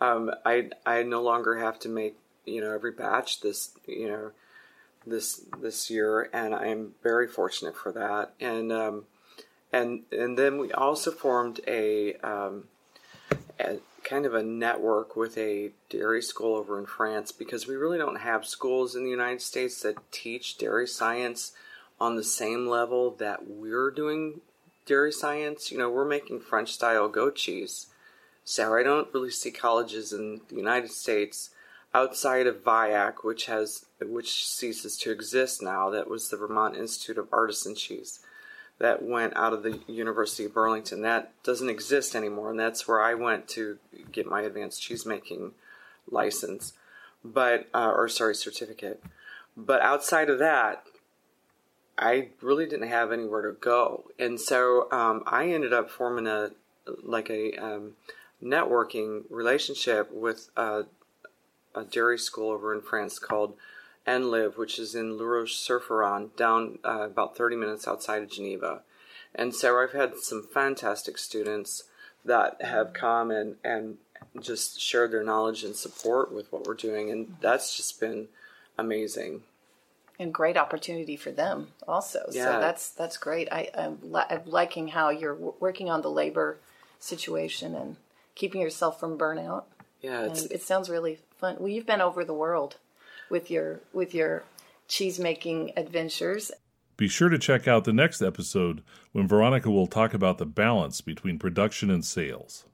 Um, 0.00 0.30
I 0.44 0.70
I 0.84 1.02
no 1.02 1.22
longer 1.22 1.56
have 1.56 1.78
to 1.80 1.88
make 1.88 2.16
you 2.44 2.60
know 2.60 2.72
every 2.72 2.92
batch 2.92 3.40
this 3.40 3.70
you 3.86 4.08
know 4.08 4.30
this 5.06 5.42
this 5.60 5.90
year, 5.90 6.28
and 6.32 6.54
I 6.54 6.66
am 6.66 6.94
very 7.02 7.28
fortunate 7.28 7.76
for 7.76 7.92
that. 7.92 8.32
And 8.40 8.72
um, 8.72 9.04
and 9.72 10.02
and 10.12 10.38
then 10.38 10.58
we 10.58 10.72
also 10.72 11.10
formed 11.10 11.60
a, 11.66 12.14
um, 12.16 12.64
a 13.58 13.78
kind 14.04 14.26
of 14.26 14.34
a 14.34 14.42
network 14.42 15.16
with 15.16 15.36
a 15.36 15.70
dairy 15.90 16.22
school 16.22 16.54
over 16.54 16.78
in 16.78 16.86
France 16.86 17.32
because 17.32 17.66
we 17.66 17.74
really 17.74 17.98
don't 17.98 18.20
have 18.20 18.46
schools 18.46 18.94
in 18.94 19.04
the 19.04 19.10
United 19.10 19.42
States 19.42 19.82
that 19.82 19.96
teach 20.12 20.58
dairy 20.58 20.86
science 20.86 21.52
on 22.00 22.16
the 22.16 22.24
same 22.24 22.66
level 22.66 23.10
that 23.12 23.48
we're 23.48 23.90
doing 23.90 24.40
dairy 24.84 25.12
science. 25.12 25.70
You 25.70 25.78
know, 25.78 25.90
we're 25.90 26.04
making 26.04 26.40
French 26.40 26.72
style 26.72 27.08
goat 27.08 27.36
cheese. 27.36 27.86
So 28.44 28.74
I 28.74 28.82
don't 28.82 29.12
really 29.12 29.30
see 29.30 29.50
colleges 29.50 30.12
in 30.12 30.40
the 30.48 30.56
United 30.56 30.90
States 30.90 31.50
outside 31.92 32.46
of 32.46 32.62
VIAC, 32.62 33.24
which 33.24 33.46
has 33.46 33.86
which 34.00 34.46
ceases 34.46 34.96
to 34.98 35.10
exist 35.10 35.62
now. 35.62 35.90
That 35.90 36.08
was 36.08 36.28
the 36.28 36.36
Vermont 36.36 36.76
Institute 36.76 37.18
of 37.18 37.28
Artisan 37.32 37.74
Cheese 37.74 38.20
that 38.78 39.02
went 39.02 39.34
out 39.36 39.52
of 39.52 39.62
the 39.62 39.80
University 39.86 40.44
of 40.44 40.54
Burlington. 40.54 41.02
That 41.02 41.32
doesn't 41.42 41.70
exist 41.70 42.14
anymore, 42.14 42.50
and 42.50 42.60
that's 42.60 42.86
where 42.86 43.00
I 43.00 43.14
went 43.14 43.48
to 43.48 43.78
get 44.12 44.26
my 44.26 44.42
advanced 44.42 44.82
cheesemaking 44.82 45.52
license, 46.10 46.74
but 47.24 47.66
uh, 47.74 47.92
or 47.96 48.08
sorry 48.08 48.34
certificate. 48.34 49.02
But 49.56 49.80
outside 49.80 50.28
of 50.28 50.38
that, 50.38 50.84
I 51.98 52.28
really 52.42 52.66
didn't 52.66 52.88
have 52.88 53.10
anywhere 53.10 53.50
to 53.50 53.58
go, 53.58 54.10
and 54.18 54.40
so 54.40 54.90
um, 54.92 55.22
I 55.26 55.48
ended 55.48 55.72
up 55.72 55.90
forming 55.90 56.26
a 56.26 56.50
like 57.02 57.30
a 57.30 57.52
um, 57.52 57.92
networking 58.42 59.24
relationship 59.30 60.12
with 60.12 60.50
a, 60.56 60.84
a 61.74 61.84
dairy 61.84 62.18
school 62.18 62.50
over 62.50 62.74
in 62.74 62.80
France 62.80 63.18
called 63.18 63.56
ENILV, 64.06 64.56
which 64.56 64.78
is 64.78 64.94
in 64.94 65.16
Le 65.16 65.24
Roche-sur-Foron, 65.24 66.30
down 66.36 66.78
uh, 66.84 67.02
about 67.02 67.36
30 67.36 67.56
minutes 67.56 67.88
outside 67.88 68.22
of 68.22 68.30
Geneva. 68.30 68.82
And 69.34 69.54
so 69.54 69.78
I've 69.78 69.92
had 69.92 70.16
some 70.18 70.46
fantastic 70.54 71.18
students 71.18 71.84
that 72.24 72.62
have 72.62 72.92
come 72.92 73.30
and, 73.30 73.56
and 73.64 73.98
just 74.40 74.80
shared 74.80 75.12
their 75.12 75.24
knowledge 75.24 75.64
and 75.64 75.74
support 75.74 76.32
with 76.32 76.50
what 76.52 76.66
we're 76.66 76.74
doing, 76.74 77.10
and 77.10 77.36
that's 77.40 77.76
just 77.76 78.00
been 78.00 78.28
amazing. 78.78 79.42
And 80.18 80.32
great 80.32 80.56
opportunity 80.56 81.16
for 81.16 81.30
them 81.30 81.68
also. 81.86 82.20
Yeah. 82.32 82.44
So 82.44 82.60
that's 82.60 82.90
that's 82.90 83.16
great. 83.18 83.48
I, 83.52 83.68
I'm, 83.76 83.98
li- 84.02 84.24
I'm 84.30 84.42
liking 84.46 84.88
how 84.88 85.10
you're 85.10 85.34
w- 85.34 85.54
working 85.60 85.90
on 85.90 86.00
the 86.00 86.10
labor 86.10 86.58
situation 86.98 87.74
and 87.74 87.96
keeping 88.34 88.60
yourself 88.60 88.98
from 88.98 89.18
burnout. 89.18 89.64
Yeah, 90.00 90.24
it 90.24 90.62
sounds 90.62 90.88
really 90.88 91.18
fun. 91.38 91.56
Well, 91.58 91.68
you've 91.68 91.86
been 91.86 92.00
over 92.00 92.24
the 92.24 92.34
world 92.34 92.76
with 93.30 93.50
your 93.50 93.80
with 93.92 94.14
your 94.14 94.44
cheese 94.88 95.18
making 95.18 95.72
adventures. 95.76 96.52
Be 96.96 97.08
sure 97.08 97.28
to 97.28 97.38
check 97.38 97.68
out 97.68 97.84
the 97.84 97.92
next 97.92 98.22
episode 98.22 98.82
when 99.12 99.28
Veronica 99.28 99.70
will 99.70 99.86
talk 99.86 100.14
about 100.14 100.38
the 100.38 100.46
balance 100.46 101.00
between 101.02 101.38
production 101.38 101.90
and 101.90 102.04
sales. 102.04 102.64